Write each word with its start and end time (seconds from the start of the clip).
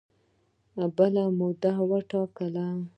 بله 0.97 1.21
موده 1.37 1.71
وټاکله 1.89 2.65